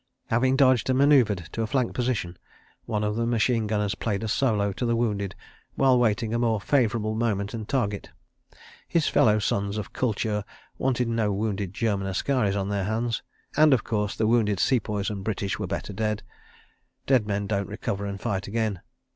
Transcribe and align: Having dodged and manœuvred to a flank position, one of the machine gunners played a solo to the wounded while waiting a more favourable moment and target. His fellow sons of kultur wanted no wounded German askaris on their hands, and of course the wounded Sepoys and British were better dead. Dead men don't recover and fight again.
Having 0.31 0.55
dodged 0.55 0.89
and 0.89 0.97
manœuvred 0.97 1.47
to 1.49 1.61
a 1.61 1.67
flank 1.67 1.93
position, 1.93 2.35
one 2.87 3.03
of 3.03 3.15
the 3.15 3.27
machine 3.27 3.67
gunners 3.67 3.93
played 3.93 4.23
a 4.23 4.27
solo 4.27 4.71
to 4.73 4.83
the 4.83 4.95
wounded 4.95 5.35
while 5.75 5.99
waiting 5.99 6.33
a 6.33 6.39
more 6.39 6.59
favourable 6.59 7.13
moment 7.13 7.53
and 7.53 7.69
target. 7.69 8.09
His 8.87 9.07
fellow 9.07 9.37
sons 9.37 9.77
of 9.77 9.93
kultur 9.93 10.43
wanted 10.79 11.07
no 11.07 11.31
wounded 11.31 11.71
German 11.75 12.07
askaris 12.07 12.55
on 12.55 12.69
their 12.69 12.85
hands, 12.85 13.21
and 13.55 13.75
of 13.75 13.83
course 13.83 14.15
the 14.15 14.25
wounded 14.25 14.59
Sepoys 14.59 15.11
and 15.11 15.23
British 15.23 15.59
were 15.59 15.67
better 15.67 15.93
dead. 15.93 16.23
Dead 17.05 17.27
men 17.27 17.45
don't 17.45 17.67
recover 17.69 18.07
and 18.07 18.19
fight 18.19 18.47
again. 18.47 18.81